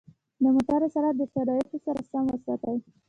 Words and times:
د 0.41 0.43
موټرو 0.55 0.87
سرعت 0.93 1.15
د 1.17 1.23
شرایطو 1.33 1.77
سره 1.85 1.99
سم 2.11 2.25
وساتئ. 2.33 2.77